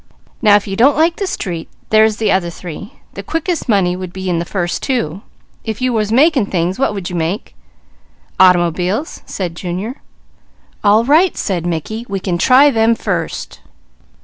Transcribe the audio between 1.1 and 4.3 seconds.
the street, there's the other three. The quickest money would